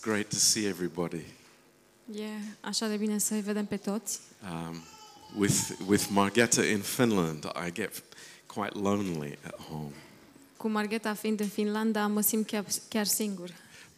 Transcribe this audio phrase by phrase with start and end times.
[0.00, 1.24] great to see everybody.
[2.14, 2.26] E
[2.60, 4.20] așa de bine să-i vedem pe toți.
[4.42, 4.76] Um,
[5.36, 8.02] with, with Margetta in Finland, I get
[8.46, 9.92] quite lonely at home.
[10.56, 13.50] Cu Margheta fiind în Finlanda, mă simt chiar, chiar singur.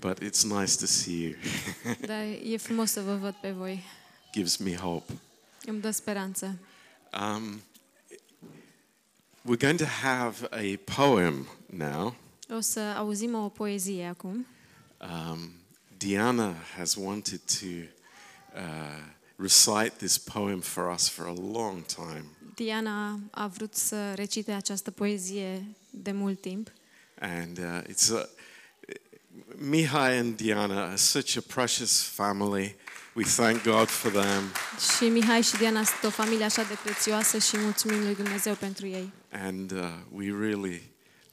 [0.00, 1.34] But it's nice to see you.
[2.10, 3.84] Dar e frumos să vă văd pe voi.
[4.32, 5.12] Gives me hope.
[5.64, 6.58] Îmi dă speranță.
[7.20, 7.60] Um,
[9.42, 12.16] we're going to have a poem now.
[12.50, 14.46] O să auzim o poezie acum.
[15.00, 15.50] Um,
[15.98, 17.86] Diana has wanted to
[18.54, 19.00] uh,
[19.38, 22.24] recite this poem for us for a long time.
[22.54, 26.72] Diana a vrut să recite această poezie de mult timp.
[27.20, 28.28] And uh, it's a,
[29.58, 32.76] Mihai and Diana are such a precious family.
[33.14, 34.42] We thank God for them.
[34.96, 38.86] Și Mihai și Diana sunt o familie așa de prețioasă și mulțumim lui Dumnezeu pentru
[38.86, 39.12] ei.
[39.30, 39.78] And uh,
[40.12, 40.82] we really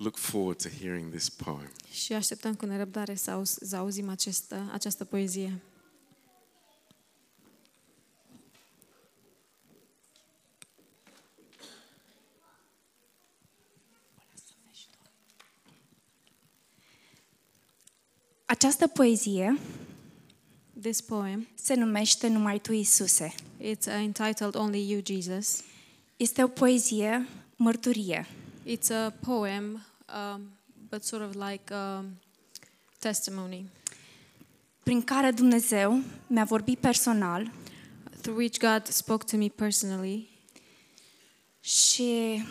[0.04, 1.72] look forward to hearing this poem.
[1.92, 5.62] Și așteptăm cu nerăbdare să, auz, să auzim această, această poezie.
[18.46, 19.60] Această poezie
[20.82, 23.34] This poem, se numește Numai Tu, Iisuse.
[23.60, 25.64] it's uh, entitled Only You, Jesus.
[26.18, 28.28] Este o poezie mărturie.
[28.66, 30.42] It's a poem, um,
[30.90, 32.06] but sort of like um,
[33.00, 33.70] testimony,
[34.84, 37.52] prin care Dumnezeu mi-a vorbit personal
[38.22, 40.30] through which God spoke to me personally
[41.60, 42.44] și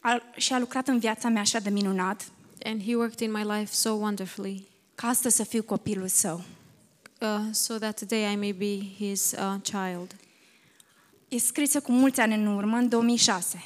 [0.00, 2.30] a, și a lucrat în viața mea așa de minunat,
[2.64, 6.44] and He worked in my life so wonderfully ca astăzi să fiu copilul său.
[7.20, 10.16] uh, so that today I may be His uh, child.
[11.30, 13.62] E scrisă cu mulți ani în urmă, în 2006.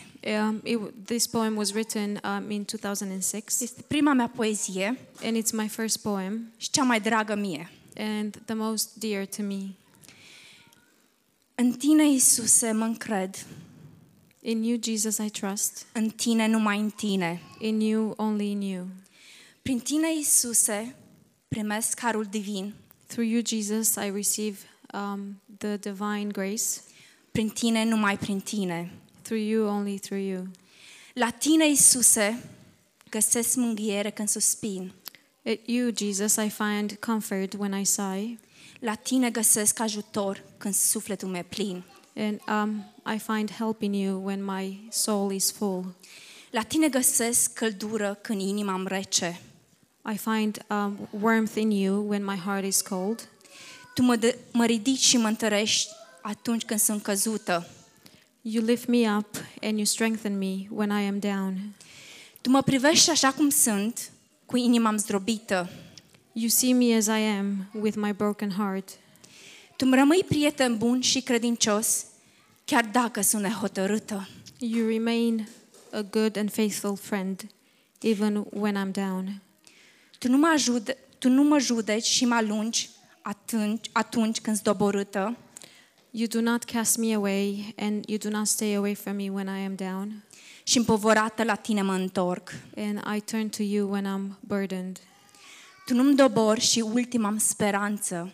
[0.49, 5.37] Um, it, w- this poem was written um, in 2006, Este prima mea poezie and
[5.37, 7.71] it's my first poem și cea mai dragă mie.
[7.97, 9.61] and the most dear to me.
[11.55, 13.47] În tine, Iisuse, mă încred.
[14.41, 15.87] In you, Jesus, I trust.
[15.93, 17.43] În tine, numai în tine.
[17.59, 18.87] In you, only in you.
[19.63, 20.95] Prin tine, Iisuse,
[21.49, 22.75] primesc harul divin.
[23.07, 24.59] Through you, Jesus, I receive
[24.95, 26.65] um, the divine grace.
[27.35, 28.91] Prin tine, numai prin tine.
[29.23, 30.47] Through you, only through you.
[31.13, 32.51] La tine, Iisuse,
[33.11, 34.93] găsesc mânghiere când suspin.
[35.45, 38.39] At you, Jesus, I find comfort when I sigh,
[38.79, 41.83] La tine găsesc ajutor când sufletul meu e plin.
[42.17, 42.85] and um,
[43.15, 45.95] I find help in you when my soul is full.
[46.51, 49.41] La tine găsesc căldură când inima îmi rece.
[50.13, 53.29] I find um, warmth in you when my heart is cold.
[53.95, 55.91] Tu mă, de- mă ridici și mă întărești
[56.27, 57.69] atunci când sunt căzută.
[58.41, 61.75] You lift me up and you strengthen me when I am down.
[62.41, 64.11] Tu mă privești așa cum sunt,
[64.47, 65.71] cu inima îmi zdrobită.
[66.33, 68.89] You see me as I am with my broken heart.
[69.77, 72.05] Tu îmi rămâi prieten bun și credincios,
[72.65, 74.29] chiar dacă sunt nehotărâtă.
[74.59, 75.49] You remain
[75.93, 77.47] a good and faithful friend
[78.01, 79.43] even when I'm down.
[80.19, 82.91] Tu nu mă, ajude, tu nu mă judeci și mă alungi
[83.23, 85.37] atunci, atunci când sunt doborâtă.
[86.17, 89.49] You do not cast me away and you do not stay away from me when
[89.49, 90.25] I am down.
[90.63, 92.53] și împovorată la tine mă întorc.
[92.77, 94.99] And I turn to you when I'm burdened.
[95.87, 98.33] Tu nu-mi dobori și ultima am speranță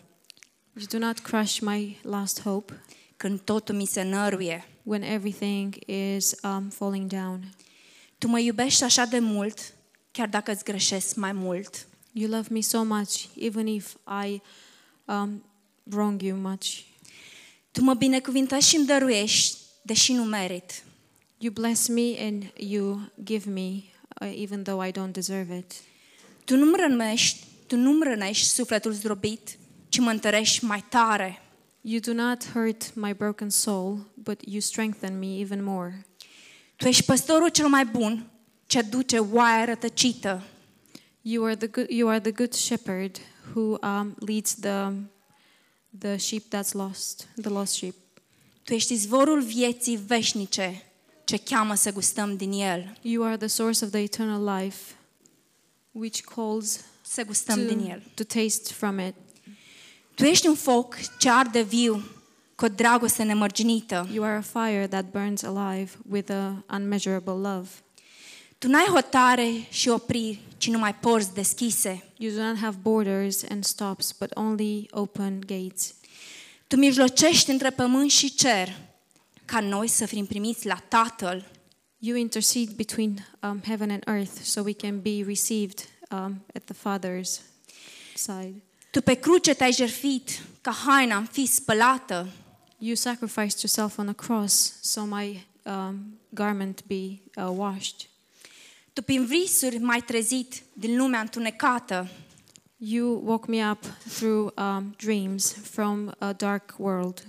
[0.73, 2.83] You do not crush my last hope
[3.17, 4.65] când totul mi se năruie.
[4.83, 7.53] when everything is um, falling down.
[8.17, 9.73] Tu mă iubești așa de mult,
[10.11, 11.87] chiar dacă îți greșesc mai mult.
[12.11, 14.41] You love me so much, even if I
[15.05, 15.43] um,
[15.83, 16.89] wrong you much.
[17.71, 20.83] Tu mă binecuvintăști și îmi dăruiești, deși nu merit.
[21.37, 23.83] You bless me and you give me,
[24.21, 25.73] uh, even though I don't deserve it.
[26.45, 29.57] Tu nu-mi rănești, tu nu-mi rănești sufletul zdrobit,
[29.89, 31.41] ci mă întărești mai tare.
[31.81, 36.05] You do not hurt my broken soul, but you strengthen me even more.
[36.75, 38.31] Tu ești păstorul cel mai bun,
[38.65, 40.43] ce duce oaia rătăcită.
[41.21, 43.17] You are the good, you are the good shepherd
[43.53, 44.93] who um, leads the
[45.99, 47.95] the sheep that's lost, the lost sheep.
[48.63, 50.83] Tu ești izvorul vieții veșnice,
[51.23, 52.97] ce cheamă să gustăm din el.
[53.01, 54.93] You are the source of the eternal life,
[55.91, 58.03] which calls Să gustăm din el.
[58.13, 59.13] to, to taste from it.
[60.15, 62.03] Tu ești un foc ce arde viu,
[62.55, 64.09] cu o dragoste nemărginită.
[64.13, 67.67] You are a fire that burns alive with a unmeasurable love.
[68.57, 72.03] Tu n-ai hotare și opriri, ci numai porți deschise.
[72.17, 75.93] You do not have borders and stops, but only open gates.
[76.67, 78.77] Tu mijlocești între pământ și cer,
[79.45, 81.51] ca noi să fim primiți la Tatăl.
[81.97, 85.79] You intercede between um, heaven and earth so we can be received
[86.11, 87.41] um, at the Father's
[88.15, 88.63] side.
[88.91, 92.27] Tu pe cruce te-ai jertfit ca haina am fi spălată.
[92.77, 98.09] You sacrificed yourself on the cross so my um, garment be uh, washed.
[98.93, 102.09] Tu prin visuri m-ai trezit din lumea întunecată.
[102.77, 107.25] You woke me up through um, dreams from a dark world.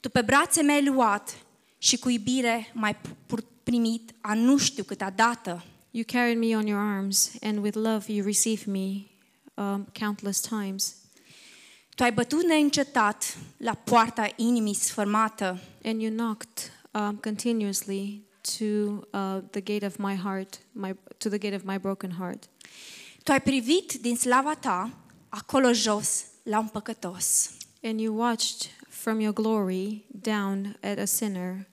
[0.00, 1.38] Tu pe brațe mi-ai luat
[1.78, 2.96] și cu iubire m-ai
[3.26, 5.64] pur- primit a nu știu câta dată.
[5.90, 9.06] You carried me on your arms, and with love you received me
[9.54, 10.94] um, countless times.
[11.94, 15.60] Tu ai bătut neîncetat la poarta inimii sfărmată.
[15.84, 21.38] And you knocked um, continuously to uh, the gate of my heart, my, to the
[21.38, 22.48] gate of my broken heart.
[23.22, 24.90] Tu ai privit din slava ta
[25.28, 27.50] acolo jos la un păcătos.
[27.82, 31.66] And you watched from your glory down at a sinner.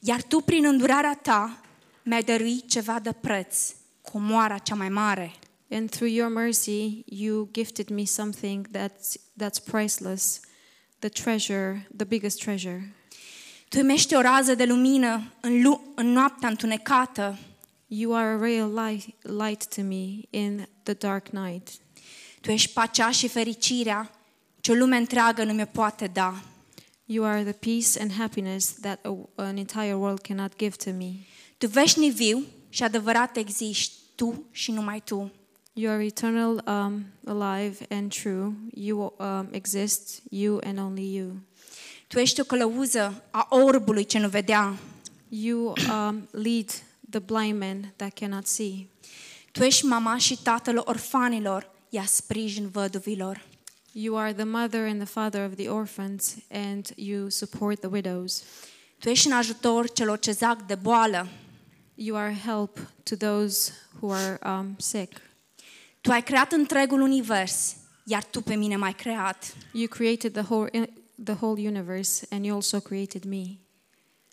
[0.00, 1.60] Iar tu prin îndurarea ta
[2.02, 5.32] mi-ai dăruit ceva de preț, comoara cea mai mare.
[5.70, 10.40] And through your mercy, you gifted me something that's, that's priceless,
[11.00, 12.94] the treasure, the biggest treasure.
[13.68, 17.38] Tu emești o rază de lumină în, lu- în noaptea întunecată.
[17.86, 21.68] You are a ray of light, light to me in the dark night.
[22.40, 24.10] Tu ești pacea și fericirea
[24.60, 26.42] ce o lume întreagă nu mi poate da.
[27.04, 31.12] You are the peace and happiness that a, an entire world cannot give to me.
[31.58, 35.32] Tu veșnic viu și adevărat existi, tu și numai tu.
[35.72, 38.52] You are eternal, um, alive, and true.
[38.74, 41.36] You um, exist, you and only you.
[42.08, 44.78] Tu ești o călăuză a orbului ce nu vedea.
[45.28, 46.70] You um, lead
[47.10, 48.86] the blind man that cannot see.
[49.52, 53.46] Tu ești mama și tatăl orfanilor, ia sprijin văduvilor.
[53.92, 58.42] You are the mother and the father of the orphans, and you support the widows.
[58.98, 61.28] Tu ești în ajutor celor ce zac de boală.
[61.94, 65.20] You are help to those who are um, sick.
[66.00, 69.54] Tu ai creat întregul univers, iar tu pe mine m-ai creat.
[69.72, 70.90] You created the whole,
[71.24, 73.44] the whole universe, and you also created me.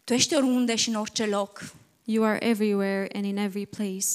[0.03, 1.73] Tu ești oriunde și în orice loc.
[2.03, 4.07] You are everywhere and in every place.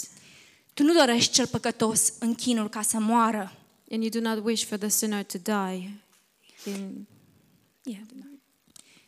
[0.75, 3.52] Tu nu dorești cel păcătos în chinul ca să moară.
[3.90, 6.00] And you do not wish for the sinner to die.
[6.64, 7.06] In,
[7.82, 8.00] Yeah.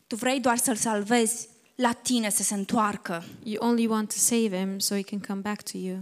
[0.07, 3.25] Tu vrei doar să-l salvezi la tine să se întoarcă.
[3.43, 5.99] you only want to save him so he can come back to you.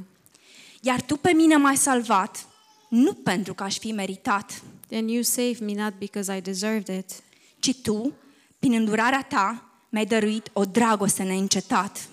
[0.80, 2.46] Iar tu pe mine m-ai salvat,
[2.88, 7.22] nu pentru că aș fi meritat, And you saved me not because I deserved it,
[7.60, 8.12] ci tu,
[8.58, 12.08] prin îndurarea ta, mi-ai dăruit o dragoste neîncetat.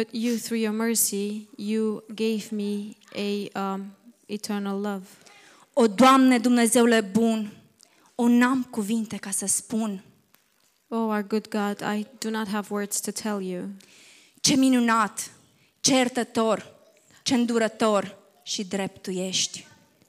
[0.00, 3.92] but you, through your mercy, you gave me a um,
[4.26, 5.06] eternal love.
[5.74, 7.52] O, Doamne Dumnezeule bun,
[8.14, 10.02] o n-am cuvinte ca să spun.
[10.88, 13.68] Oh, our good God, I do not have words to tell you.
[14.40, 15.30] Ce minunat,
[15.80, 16.74] ce iertător,
[17.22, 19.66] ce îndurător și drept tu ești.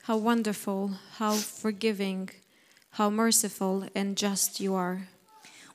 [0.08, 2.34] How wonderful, how forgiving,
[2.92, 5.08] how merciful and just you are.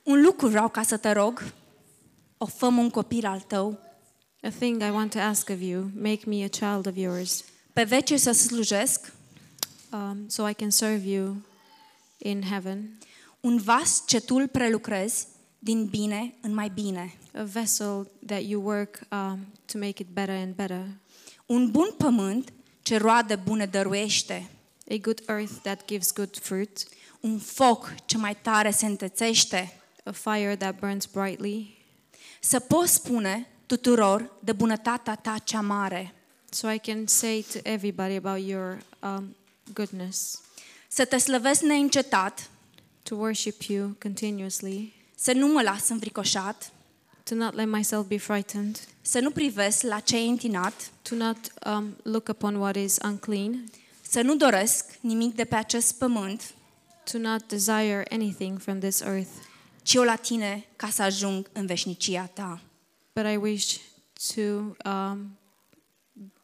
[0.03, 1.53] Un lucru vreau ca să te rog,
[2.37, 3.79] o fă un copil al tău,
[4.41, 7.43] A thing I want to ask of you make me a child of yours,
[7.73, 9.11] pe vece să slujesc,
[9.91, 11.35] um, so I can serve you
[12.17, 12.97] in heaven,
[13.39, 15.27] un vas ce tu îl prelucrezi
[15.59, 17.13] din bine în mai bine.
[17.33, 20.87] a vessel that you work um, to make it better and better,
[21.45, 24.49] Un bun pământ ce roade bune dăruiește,
[24.89, 26.87] a good earth that gives good fruit,
[27.19, 31.85] un foc ce mai tare se întețește, a fire that burns brightly,
[32.39, 36.13] să poți spune tuturor de bunătatea ta cea mare,
[36.49, 39.35] so I can say to everybody about your um,
[39.73, 40.41] goodness,
[40.87, 42.49] să te slăvesc neîncetat,
[43.03, 46.71] to worship you continuously, să nu mă las înfricoșat,
[47.23, 51.37] to not let myself be frightened, să nu privesc la ce e întinat, to not
[51.65, 53.63] um, look upon what is unclean,
[54.09, 56.53] să nu doresc nimic de pe acest pământ,
[57.11, 59.29] to not desire anything from this earth,
[59.83, 62.61] ci eu la tine ca să ajung în veșnicia ta.
[63.13, 63.79] but I wish
[64.35, 65.37] to um,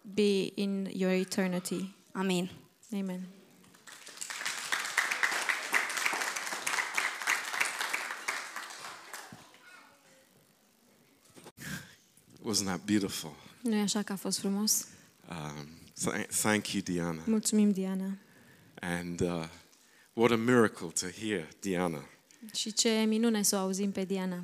[0.01, 1.93] be in your eternity.
[2.13, 2.49] Amin.
[2.93, 3.27] Amen.
[12.43, 13.31] Wasn't that beautiful?
[13.61, 14.85] Nu e așa că a fost frumos?
[15.29, 15.82] Um, th-
[16.41, 17.21] thank you, Diana.
[17.25, 18.17] Mulțumim, Diana.
[18.81, 19.45] And uh,
[20.13, 22.07] what a miracle to hear Diana.
[22.53, 24.43] Și ce minune să o auzim pe Diana.